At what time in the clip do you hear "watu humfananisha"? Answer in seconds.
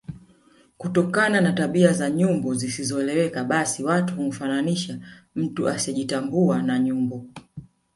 3.83-4.99